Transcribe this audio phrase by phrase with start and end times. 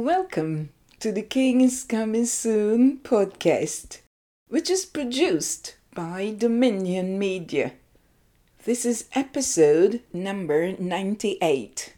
[0.00, 3.98] Welcome to the King is Coming Soon podcast,
[4.46, 7.72] which is produced by Dominion Media.
[8.64, 11.94] This is episode number 98.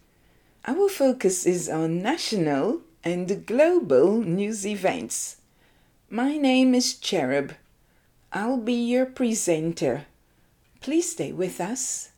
[0.65, 5.37] Our focus is on national and global news events.
[6.09, 7.53] My name is Cherub.
[8.33, 10.07] I'll be your presenter.
[10.81, 12.09] Please stay with us.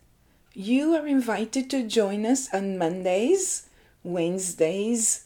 [0.53, 3.67] You are invited to join us on Mondays,
[4.01, 5.25] Wednesdays,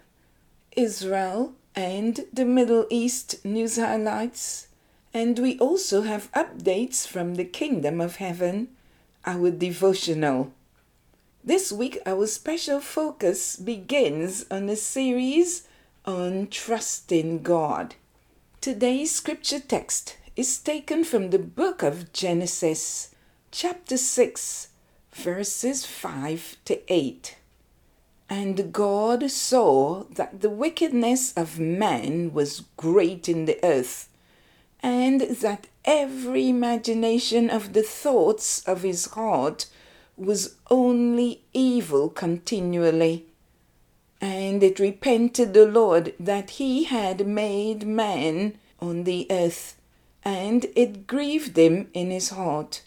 [0.77, 4.67] Israel and the Middle East news highlights,
[5.13, 8.69] and we also have updates from the Kingdom of Heaven,
[9.25, 10.53] our devotional.
[11.43, 15.67] This week, our special focus begins on a series
[16.05, 17.95] on trusting God.
[18.61, 23.13] Today's scripture text is taken from the book of Genesis,
[23.51, 24.69] chapter 6,
[25.11, 27.35] verses 5 to 8.
[28.31, 34.07] And God saw that the wickedness of man was great in the earth,
[34.81, 39.65] and that every imagination of the thoughts of his heart
[40.15, 43.25] was only evil continually.
[44.21, 49.75] And it repented the Lord that he had made man on the earth,
[50.23, 52.81] and it grieved him in his heart.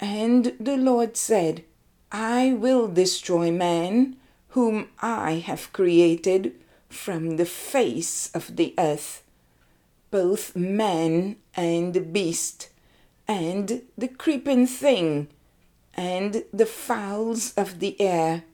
[0.00, 1.62] And the Lord said,
[2.10, 4.16] I will destroy man
[4.50, 6.54] whom I have created
[6.88, 9.22] from the face of the earth,
[10.10, 12.68] both man and beast,
[13.28, 15.28] and the creeping thing,
[15.94, 18.44] and the fowls of the air.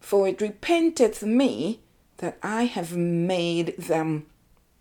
[0.00, 1.80] For it repenteth me
[2.18, 4.26] that I have made them.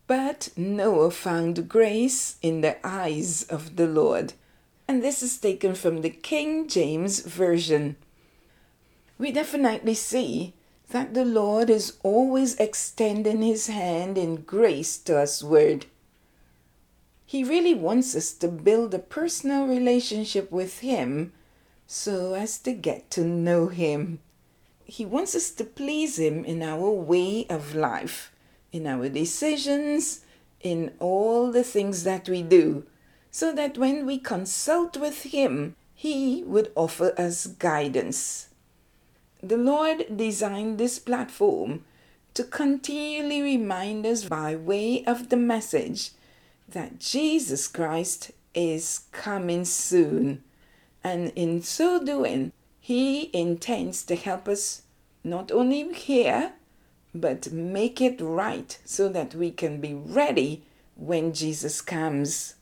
[0.06, 4.34] But Noah found grace in the eyes of the Lord.
[4.88, 7.96] And this is taken from the King James Version
[9.24, 10.54] we definitely see
[10.90, 15.86] that the Lord is always extending his hand in grace to us word.
[17.26, 21.32] He really wants us to build a personal relationship with him
[21.88, 24.20] so as to get to know him.
[24.84, 28.34] He wants us to please him in our way of life,
[28.74, 30.20] in our decisions,
[30.60, 32.84] in all the things that we do,
[33.32, 38.50] so that when we consult with him, he would offer us guidance
[39.44, 41.84] the Lord designed this platform
[42.34, 46.12] to continually remind us by way of the message
[46.70, 50.44] that Jesus Christ is coming soon.
[51.04, 54.84] And in so doing, He intends to help us
[55.26, 56.54] not only hear,
[57.14, 60.64] but make it right so that we can be ready
[60.96, 62.56] when Jesus comes.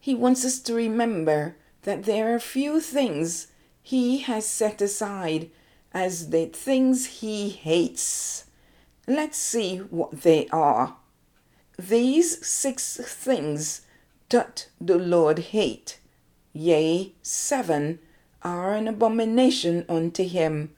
[0.00, 3.46] He wants us to remember that there are few things
[3.90, 5.50] he has set aside
[5.92, 8.44] as the things he hates.
[9.08, 10.94] Let's see what they are.
[11.76, 13.80] These six things
[14.28, 15.98] doth the Lord hate,
[16.52, 17.98] yea, seven
[18.42, 20.70] are an abomination unto him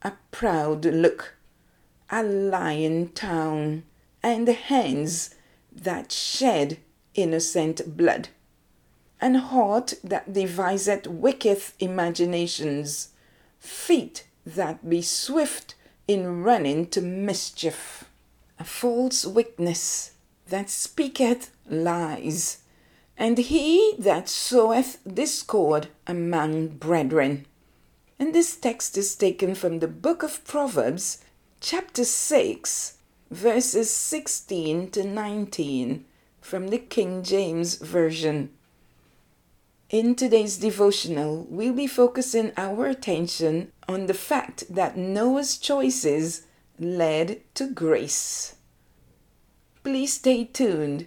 [0.00, 1.34] a proud look,
[2.08, 3.82] a lying tongue,
[4.22, 5.34] and hands
[5.70, 6.78] that shed
[7.14, 8.30] innocent blood
[9.20, 13.08] an heart that deviseth wicked imaginations,
[13.58, 15.74] feet that be swift
[16.06, 18.04] in running to mischief,
[18.58, 20.12] a false witness
[20.48, 22.58] that speaketh lies,
[23.16, 27.46] and he that soweth discord among brethren.
[28.18, 31.24] And this text is taken from the book of Proverbs,
[31.60, 32.96] chapter 6,
[33.30, 36.04] verses 16 to 19,
[36.40, 38.50] from the King James Version.
[39.88, 46.42] In today's devotional, we'll be focusing our attention on the fact that Noah's choices
[46.76, 48.56] led to grace.
[49.84, 51.06] Please stay tuned.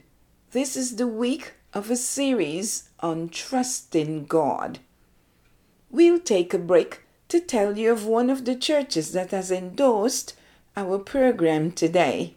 [0.52, 4.80] This is the week of a series on trusting God.
[5.92, 10.36] We'll take a break to tell you of one of the churches that has endorsed
[10.78, 12.36] our program today.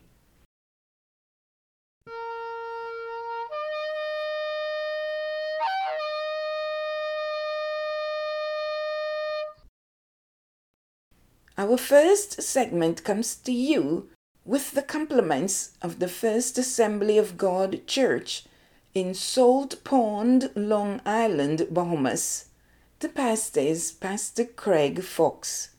[11.59, 14.09] Our first segment comes to you
[14.47, 18.45] with the compliments of the First Assembly of God Church
[18.95, 22.47] in Salt Pond, Long Island, Bahamas.
[23.01, 25.71] The pastor is Pastor Craig Fox.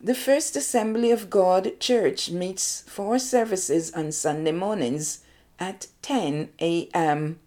[0.00, 5.20] The First Assembly of God Church meets for services on Sunday mornings
[5.58, 7.40] at 10 a.m.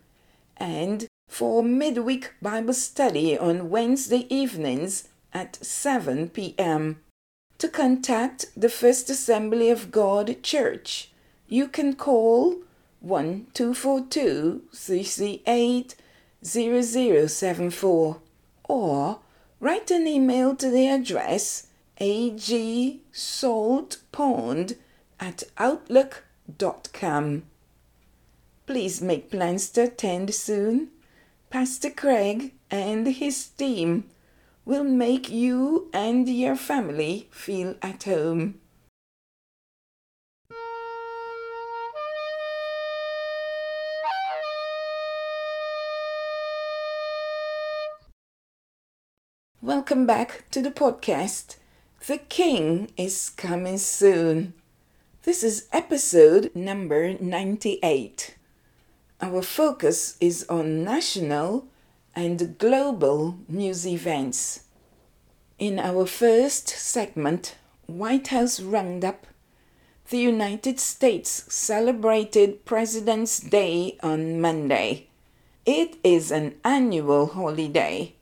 [0.57, 7.01] and for midweek Bible study on Wednesday evenings at 7 p.m.
[7.59, 11.09] To contact the First Assembly of God Church,
[11.47, 12.57] you can call
[12.99, 15.95] 1 242 338
[16.43, 18.21] 0074
[18.65, 19.19] or
[19.59, 21.65] write an email to the address
[21.99, 22.75] agsaltpond
[25.19, 27.43] at outlook.com.
[28.67, 30.89] Please make plans to attend soon.
[31.49, 34.03] Pastor Craig and his team
[34.67, 38.59] will make you and your family feel at home.
[49.61, 51.55] Welcome back to the podcast.
[52.05, 54.53] The King is coming soon.
[55.23, 58.35] This is episode number 98.
[59.21, 61.67] Our focus is on national
[62.17, 64.61] and global news events.
[65.59, 67.55] In our first segment,
[67.85, 69.27] White House Roundup,
[70.09, 75.09] the United States celebrated President's Day on Monday.
[75.63, 78.15] It is an annual holiday.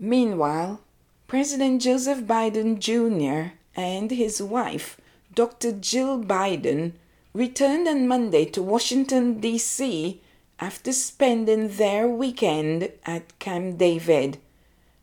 [0.00, 0.80] Meanwhile,
[1.26, 3.56] President Joseph Biden Jr.
[3.78, 4.98] and his wife,
[5.34, 5.72] Dr.
[5.72, 6.92] Jill Biden,
[7.34, 10.22] returned on Monday to Washington, D.C
[10.58, 14.38] after spending their weekend at Camp David,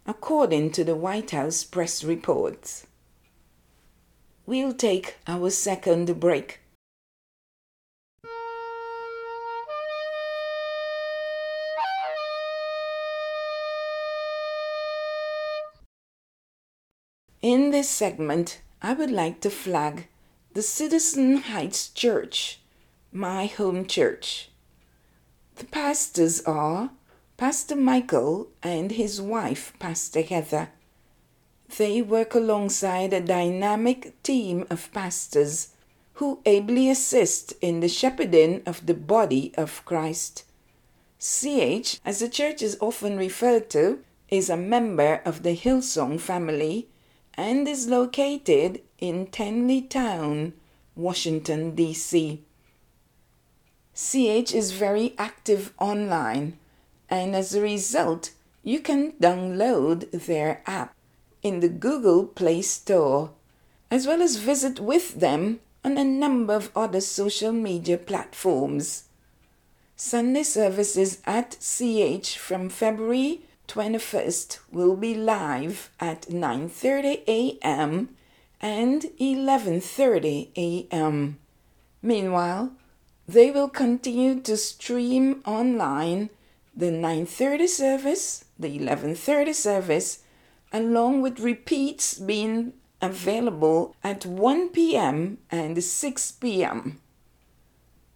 [0.06, 2.88] according to the White House press reports.
[4.46, 6.60] We'll take our second break.
[17.42, 20.08] In this segment, I would like to flag
[20.54, 22.60] the Citizen Heights Church,
[23.12, 24.50] my home church.
[25.56, 26.90] The pastors are
[27.38, 30.70] Pastor Michael and his wife, Pastor Heather.
[31.78, 35.70] They work alongside a dynamic team of pastors
[36.14, 40.44] who ably assist in the shepherding of the body of Christ.
[41.20, 46.88] CH, as the church is often referred to, is a member of the Hillsong family
[47.36, 50.54] and is located in Tenleytown,
[50.96, 52.44] Washington, D.C.
[53.96, 56.58] CH is very active online,
[57.10, 58.32] and as a result,
[58.64, 60.96] you can download their app
[61.44, 63.32] in the Google Play Store,
[63.92, 69.04] as well as visit with them on a number of other social media platforms.
[69.96, 78.10] Sunday services at CH from February 21st will be live at 9:30 a.m.
[78.60, 81.38] and 11:30 a.m.
[82.02, 82.72] Meanwhile,
[83.28, 86.30] they will continue to stream online
[86.76, 90.20] the 9:30 service, the 11:30 service,
[90.72, 95.38] along with repeats being available at 1 p.m.
[95.52, 97.00] and 6 p.m.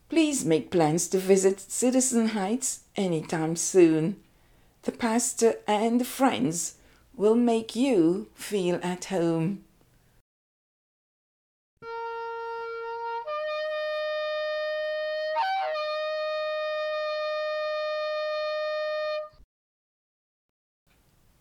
[0.10, 4.16] Please make plans to visit Citizen Heights anytime soon.
[4.84, 6.76] The pastor and friends
[7.16, 9.66] will make you feel at home.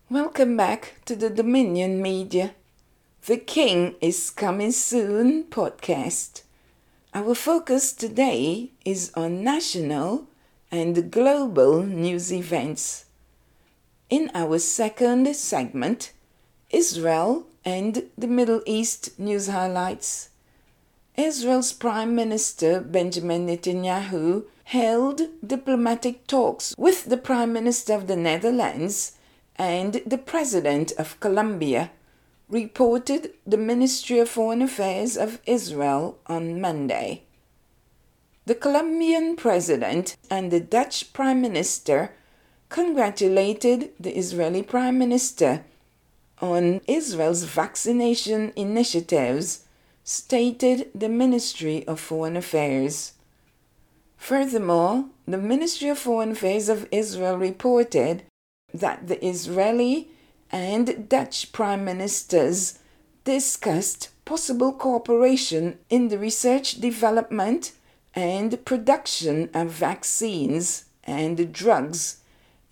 [0.09, 2.55] Welcome back to the Dominion Media.
[3.27, 6.43] The King is Coming Soon podcast.
[7.13, 10.29] Our focus today is on national
[10.71, 13.07] and global news events.
[14.09, 16.13] In our second segment,
[16.71, 20.29] Israel and the Middle East news highlights.
[21.17, 29.16] Israel's Prime Minister Benjamin Netanyahu held diplomatic talks with the Prime Minister of the Netherlands
[29.57, 31.91] and the President of Colombia,
[32.49, 37.23] reported the Ministry of Foreign Affairs of Israel on Monday.
[38.45, 42.13] The Colombian President and the Dutch Prime Minister
[42.69, 45.65] congratulated the Israeli Prime Minister
[46.41, 49.65] on Israel's vaccination initiatives,
[50.05, 53.15] stated the Ministry of Foreign Affairs.
[54.17, 58.23] Furthermore, the Ministry of Foreign Affairs of Israel reported
[58.73, 60.09] that the Israeli
[60.51, 62.79] and Dutch prime ministers
[63.25, 67.73] discussed possible cooperation in the research, development,
[68.15, 72.19] and production of vaccines and drugs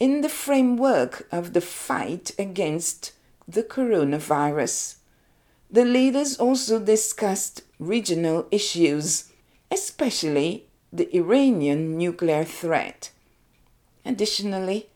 [0.01, 3.13] in the framework of the fight against
[3.47, 4.97] the coronavirus.
[5.71, 9.33] The leaders also discussed regional issues,
[9.71, 13.11] especially the Iranian nuclear threat.
[14.05, 14.89] Additionally,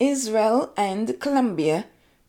[0.00, 1.84] Israel and Colombia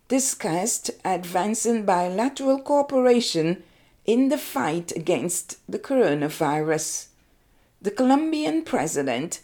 [0.10, 3.64] discussed advancing bilateral cooperation
[4.06, 7.08] in the fight against the coronavirus.
[7.82, 9.40] The Colombian president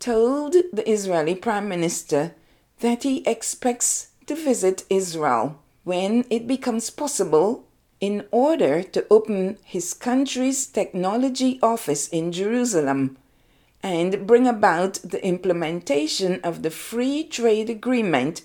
[0.00, 2.34] told the Israeli Prime Minister
[2.80, 7.64] that he expects to visit Israel when it becomes possible
[8.00, 13.16] in order to open his country's technology office in Jerusalem
[13.82, 18.42] and bring about the implementation of the free trade agreement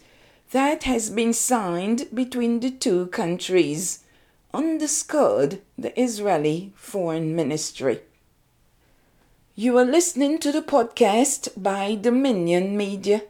[0.51, 4.03] that has been signed between the two countries,
[4.53, 8.01] underscored the Israeli Foreign Ministry.
[9.55, 13.23] You are listening to the podcast by Dominion Media.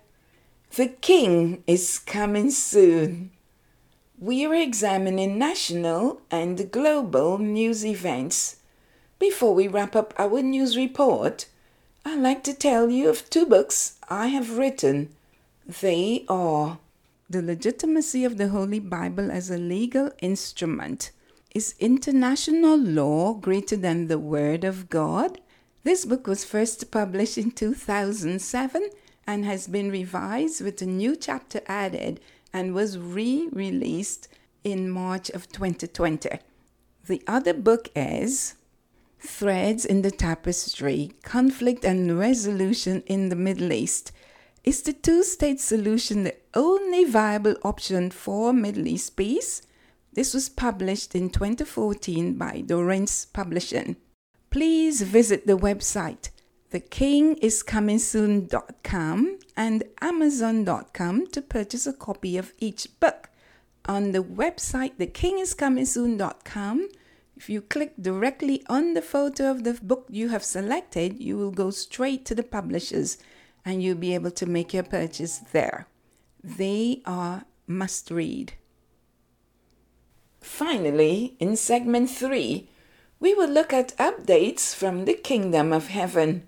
[0.75, 3.31] The King is coming soon.
[4.19, 8.57] We are examining national and global news events.
[9.19, 11.45] Before we wrap up our news report,
[12.05, 15.15] I'd like to tell you of two books I have written.
[15.65, 16.79] They are
[17.29, 21.11] The Legitimacy of the Holy Bible as a Legal Instrument.
[21.55, 25.39] Is international law greater than the Word of God?
[25.85, 28.89] This book was first published in 2007
[29.25, 32.19] and has been revised with a new chapter added
[32.51, 34.27] and was re released
[34.65, 36.29] in March of 2020.
[37.07, 38.55] The other book is
[39.25, 44.11] Threads in the Tapestry Conflict and Resolution in the Middle East.
[44.63, 49.61] Is the two state solution the only viable option for Middle East peace?
[50.13, 53.95] This was published in 2014 by Dorrance Publishing
[54.53, 56.29] please visit the website
[56.71, 63.31] thekingiscomingsoon.com and amazon.com to purchase a copy of each book.
[63.85, 66.87] On the website thekingiscomingsoon.com,
[67.35, 71.51] if you click directly on the photo of the book you have selected, you will
[71.51, 73.17] go straight to the publishers
[73.65, 75.87] and you'll be able to make your purchase there.
[76.43, 78.53] They are must read.
[80.41, 82.67] Finally, in segment 3,
[83.19, 86.45] we will look at updates from the Kingdom of Heaven.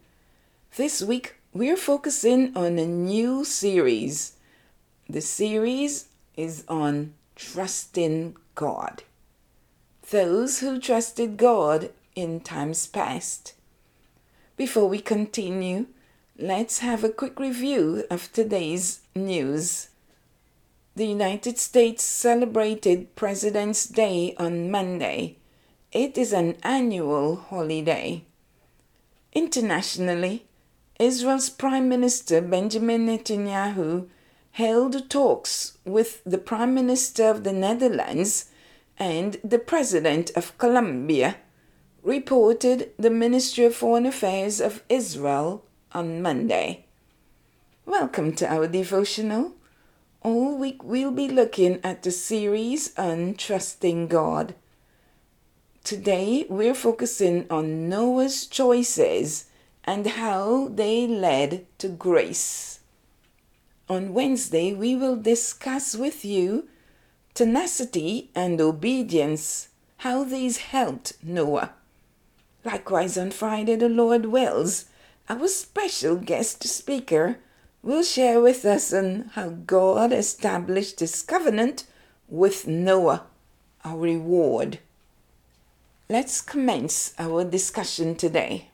[0.75, 4.33] This week, we're focusing on a new series.
[5.07, 9.03] The series is on trusting God.
[10.11, 13.53] Those who trusted God in times past.
[14.57, 15.87] Before we continue,
[16.37, 19.89] let's have a quick review of today's news.
[20.95, 25.37] The United States celebrated President's Day on Monday
[25.95, 28.21] it is an annual holiday.
[29.31, 30.45] Internationally,
[30.99, 34.09] Israel's Prime Minister Benjamin Netanyahu
[34.51, 38.49] held talks with the Prime Minister of the Netherlands
[38.97, 41.37] and the President of Colombia,
[42.03, 46.85] reported the Ministry of Foreign Affairs of Israel on Monday.
[47.85, 49.53] Welcome to our devotional.
[50.21, 54.55] All week we'll be looking at the series on trusting God.
[55.83, 59.45] Today, we're focusing on Noah's choices
[59.83, 62.79] and how they led to grace.
[63.87, 66.67] On Wednesday, we will discuss with you
[67.35, 71.73] tenacity and obedience, how these helped Noah.
[72.63, 74.85] Likewise, on Friday, the Lord wills,
[75.29, 77.37] our special guest speaker
[77.83, 81.83] will share with us on how God established his covenant
[82.27, 83.25] with Noah,
[83.83, 84.79] our reward.
[86.09, 88.69] Let's commence our discussion today.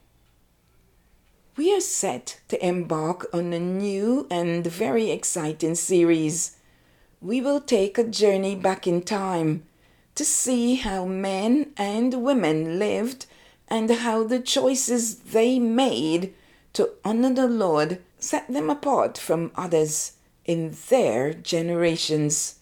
[1.57, 6.57] We are set to embark on a new and very exciting series.
[7.21, 9.63] We will take a journey back in time
[10.15, 13.27] to see how men and women lived
[13.67, 16.33] and how the choices they made
[16.73, 20.13] to honor the Lord set them apart from others
[20.45, 22.55] in their generations.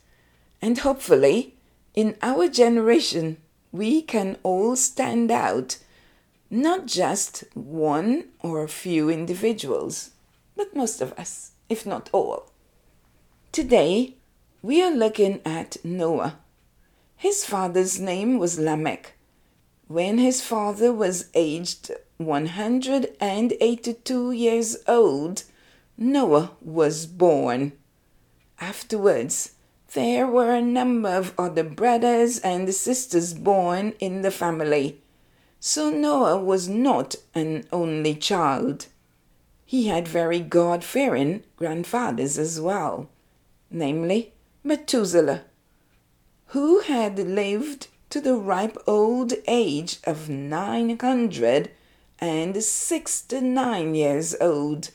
[0.62, 1.56] And hopefully,
[1.96, 3.38] in our generation,
[3.72, 5.78] we can all stand out,
[6.50, 10.12] not just one or a few individuals,
[10.58, 12.52] but most of us, if not all.
[13.54, 14.16] Today,
[14.62, 16.38] we are looking at Noah.
[17.16, 19.14] His father's name was Lamech.
[19.88, 25.44] When his father was aged 182 years old,
[25.98, 27.72] Noah was born.
[28.60, 29.52] Afterwards,
[29.94, 35.00] there were a number of other brothers and sisters born in the family.
[35.62, 38.88] So Noah was not an only child.
[39.66, 43.08] He had very God fearing grandfathers as well,
[43.72, 45.46] namely Methuselah,
[46.48, 51.72] who had lived to the ripe old age of nine hundred
[52.20, 54.90] and sixty nine years old.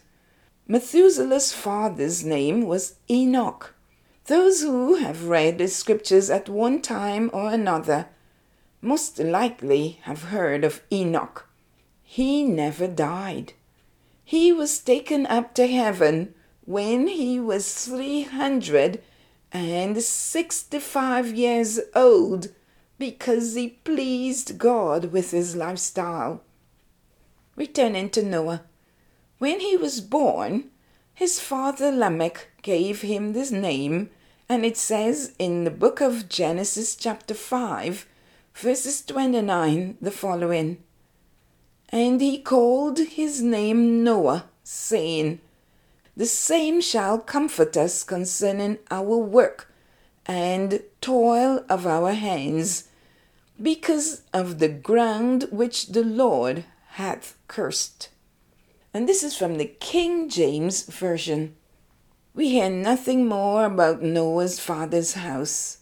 [0.68, 3.74] Methuselah's father's name was Enoch.
[4.26, 8.08] Those who have read the scriptures at one time or another
[8.82, 11.48] most likely have heard of Enoch.
[12.02, 13.54] He never died.
[14.22, 16.34] He was taken up to heaven
[16.66, 17.64] when he was
[19.54, 22.48] 365 years old
[22.98, 26.42] because he pleased God with his lifestyle.
[27.54, 28.62] Returning to Noah,
[29.38, 30.70] when he was born,
[31.14, 34.10] his father Lamech gave him this name,
[34.48, 38.08] and it says in the book of Genesis, chapter 5,
[38.54, 40.82] verses 29, the following
[41.90, 45.40] And he called his name Noah, saying,
[46.16, 49.72] The same shall comfort us concerning our work
[50.26, 52.88] and toil of our hands,
[53.60, 58.10] because of the ground which the Lord hath cursed.
[58.92, 61.56] And this is from the King James Version.
[62.32, 65.78] We hear nothing more about Noah's father's house.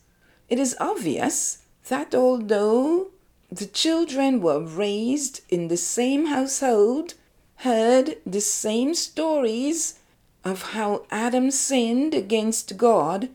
[0.49, 1.59] It is obvious
[1.89, 3.11] that although
[3.51, 7.15] the children were raised in the same household,
[7.57, 9.99] heard the same stories
[10.45, 13.29] of how Adam sinned against God,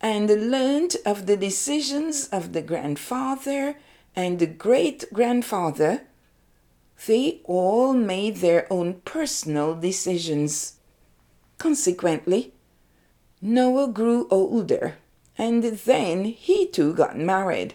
[0.00, 3.76] and learned of the decisions of the grandfather
[4.16, 6.02] and the great grandfather,
[7.06, 10.74] they all made their own personal decisions.
[11.58, 12.52] Consequently,
[13.40, 14.96] Noah grew older,
[15.38, 17.74] and then he too got married.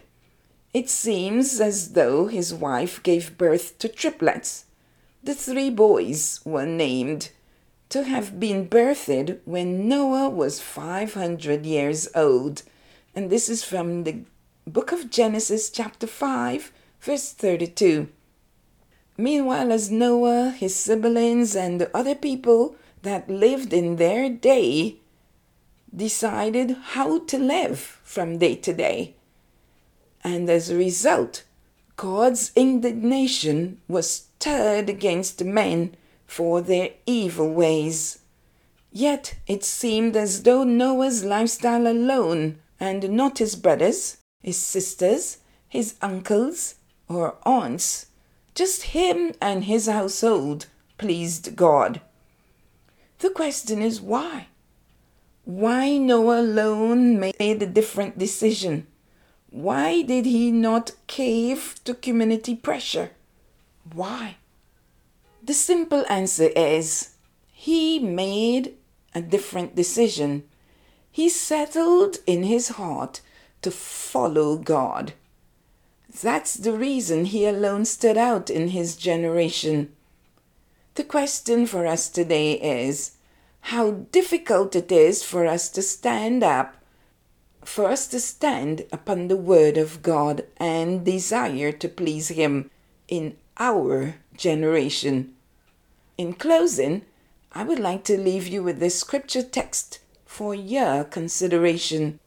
[0.72, 4.66] It seems as though his wife gave birth to triplets.
[5.22, 7.30] The three boys were named
[7.90, 12.62] to have been birthed when Noah was 500 years old.
[13.14, 14.20] And this is from the
[14.66, 16.70] book of Genesis, chapter 5,
[17.00, 18.08] verse 32.
[19.16, 24.96] Meanwhile, as Noah, his siblings, and the other people that lived in their day
[25.94, 29.14] decided how to live from day to day.
[30.22, 31.44] And as a result,
[31.96, 35.96] God's indignation was stirred against men
[36.28, 38.20] for their evil ways.
[38.92, 45.38] Yet it seemed as though Noah's lifestyle alone, and not his brothers, his sisters,
[45.68, 46.76] his uncles,
[47.08, 48.06] or aunts,
[48.54, 50.66] just him and his household,
[50.98, 52.00] pleased God.
[53.18, 54.46] The question is why?
[55.44, 58.86] Why Noah alone made a different decision?
[59.50, 63.10] Why did he not cave to community pressure?
[63.92, 64.36] Why?
[65.48, 67.12] The simple answer is
[67.50, 68.74] he made
[69.14, 70.44] a different decision.
[71.10, 73.22] He settled in his heart
[73.62, 75.14] to follow God.
[76.20, 79.96] That's the reason he alone stood out in his generation.
[80.96, 83.12] The question for us today is
[83.72, 86.76] how difficult it is for us to stand up,
[87.64, 92.70] for us to stand upon the word of God and desire to please Him
[93.08, 95.36] in our generation.
[96.18, 97.02] In closing,
[97.52, 102.18] I would like to leave you with this scripture text for your consideration.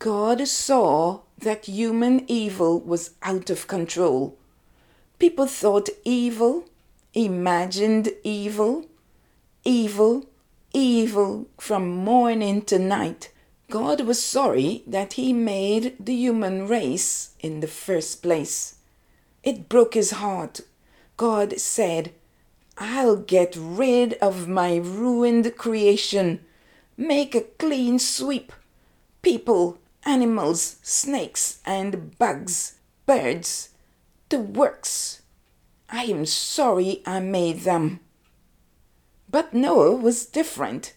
[0.00, 4.36] God saw that human evil was out of control.
[5.20, 6.64] People thought evil,
[7.14, 8.86] imagined evil,
[9.62, 10.26] evil,
[10.72, 13.30] evil from morning to night.
[13.70, 18.76] God was sorry that He made the human race in the first place.
[19.44, 20.62] It broke His heart.
[21.16, 22.12] God said,
[22.80, 26.44] I'll get rid of my ruined creation,
[26.96, 28.52] make a clean sweep.
[29.20, 33.70] People, animals, snakes, and bugs, birds,
[34.28, 35.22] the works.
[35.90, 37.98] I am sorry I made them.
[39.28, 40.94] But Noah was different.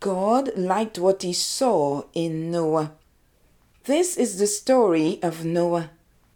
[0.00, 2.92] God liked what he saw in Noah.
[3.84, 5.90] This is the story of Noah.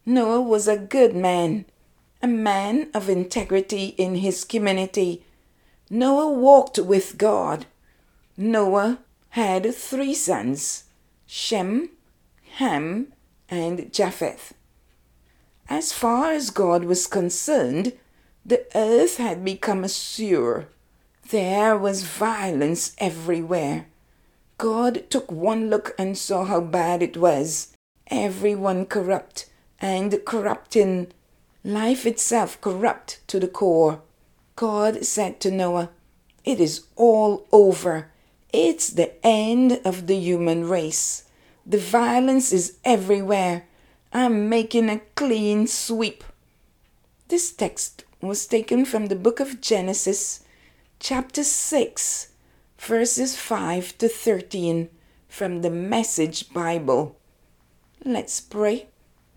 [0.06, 1.64] Noah was a good man
[2.24, 5.22] a man of integrity in his community.
[5.90, 7.66] Noah walked with God.
[8.34, 10.84] Noah had three sons
[11.26, 11.90] Shem,
[12.52, 13.12] Ham,
[13.50, 14.54] and Japheth.
[15.68, 17.92] As far as God was concerned,
[18.42, 20.68] the earth had become a sewer.
[21.28, 23.84] There was violence everywhere.
[24.56, 27.76] God took one look and saw how bad it was.
[28.06, 29.44] Everyone corrupt
[29.78, 31.08] and corrupting.
[31.66, 34.02] Life itself corrupt to the core.
[34.54, 35.88] God said to Noah,
[36.44, 38.10] It is all over.
[38.52, 41.24] It's the end of the human race.
[41.64, 43.64] The violence is everywhere.
[44.12, 46.22] I'm making a clean sweep.
[47.28, 50.44] This text was taken from the book of Genesis,
[51.00, 52.28] chapter 6,
[52.78, 54.90] verses 5 to 13
[55.28, 57.16] from the Message Bible.
[58.04, 58.88] Let's pray.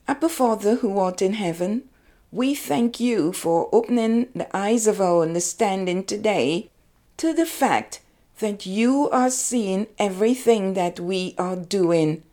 [0.10, 1.84] Abba Father who art in heaven,
[2.32, 6.70] we thank you for opening the eyes of our understanding today
[7.18, 8.02] to the fact
[8.40, 12.24] that you are seeing everything that we are doing.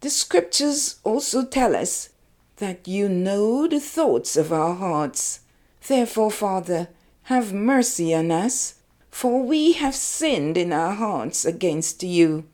[0.00, 2.10] The scriptures also tell us
[2.56, 5.40] that you know the thoughts of our hearts.
[5.86, 6.88] Therefore, Father,
[7.24, 8.74] have mercy on us
[9.10, 12.44] for we have sinned in our hearts against you.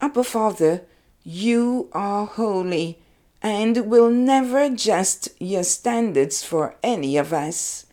[0.00, 0.82] Abba Father,
[1.22, 2.98] you are holy
[3.42, 7.86] and will never adjust your standards for any of us.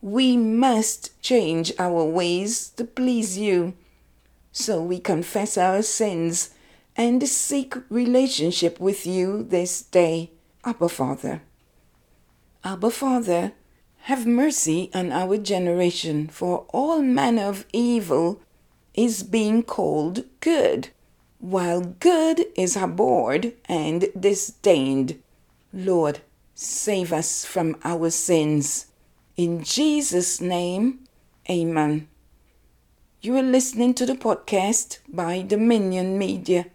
[0.00, 3.74] We must change our ways to please you.
[4.52, 6.50] So we confess our sins
[6.96, 10.30] and seek relationship with you this day,
[10.64, 11.42] Abba Father.
[12.64, 13.52] Abba Father,
[14.02, 18.40] have mercy on our generation, for all manner of evil
[18.94, 20.88] is being called good,
[21.38, 25.20] while good is abhorred and disdained.
[25.72, 26.20] Lord,
[26.54, 28.86] save us from our sins.
[29.36, 31.00] In Jesus' name,
[31.50, 32.08] Amen.
[33.20, 36.66] You are listening to the podcast by Dominion Media.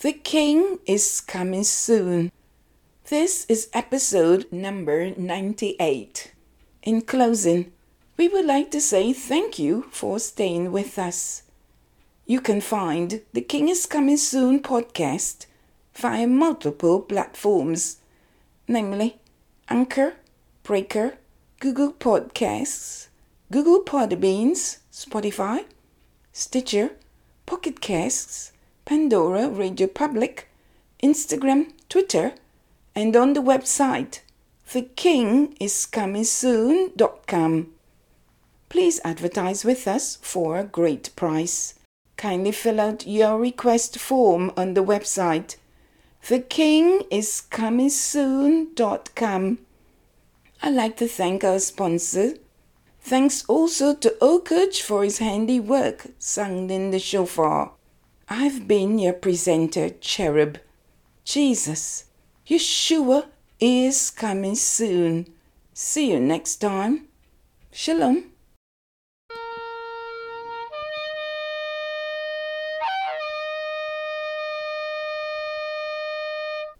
[0.00, 2.30] The King is coming soon.
[3.06, 6.32] This is episode number 98.
[6.82, 7.72] In closing,
[8.16, 11.43] we would like to say thank you for staying with us.
[12.26, 15.44] You can find the King is Coming Soon podcast
[15.94, 17.98] via multiple platforms,
[18.66, 19.18] namely
[19.68, 20.14] Anchor,
[20.62, 21.18] Breaker,
[21.60, 23.08] Google Podcasts,
[23.52, 25.66] Google Podbeans, Spotify,
[26.32, 26.92] Stitcher,
[27.44, 28.52] Pocket Casts,
[28.86, 30.48] Pandora Radio Public,
[31.02, 32.32] Instagram, Twitter,
[32.94, 34.20] and on the website
[34.72, 37.72] the king is coming soon.com.
[38.70, 41.74] Please advertise with us for a great price.
[42.16, 45.56] Kindly fill out your request form on the website.
[46.28, 49.58] The king is coming soon.com.
[50.62, 52.36] I'd like to thank our sponsor.
[53.00, 57.72] Thanks also to Okaj for his handiwork sounding the shofar.
[58.28, 60.58] I've been your presenter, Cherub.
[61.24, 62.06] Jesus,
[62.48, 63.26] Yeshua
[63.60, 65.26] is coming soon.
[65.74, 67.08] See you next time.
[67.72, 68.33] Shalom.